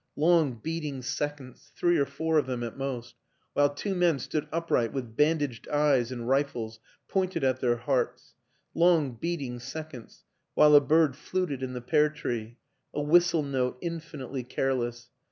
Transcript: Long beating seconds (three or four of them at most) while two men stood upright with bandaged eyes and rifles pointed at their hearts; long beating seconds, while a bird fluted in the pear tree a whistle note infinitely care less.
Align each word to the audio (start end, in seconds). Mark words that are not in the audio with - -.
Long 0.15 0.53
beating 0.55 1.03
seconds 1.03 1.71
(three 1.75 1.99
or 1.99 2.07
four 2.07 2.39
of 2.39 2.47
them 2.47 2.63
at 2.63 2.75
most) 2.75 3.13
while 3.53 3.69
two 3.69 3.93
men 3.93 4.17
stood 4.17 4.47
upright 4.51 4.93
with 4.93 5.15
bandaged 5.15 5.67
eyes 5.69 6.11
and 6.11 6.27
rifles 6.27 6.79
pointed 7.07 7.43
at 7.43 7.59
their 7.61 7.75
hearts; 7.77 8.33
long 8.73 9.11
beating 9.13 9.59
seconds, 9.59 10.23
while 10.55 10.73
a 10.73 10.81
bird 10.81 11.15
fluted 11.15 11.61
in 11.61 11.73
the 11.73 11.81
pear 11.81 12.09
tree 12.09 12.57
a 12.95 13.01
whistle 13.03 13.43
note 13.43 13.77
infinitely 13.79 14.43
care 14.43 14.73
less. 14.73 15.09